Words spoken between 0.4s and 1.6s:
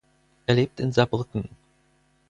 Er lebt in Saarbrücken.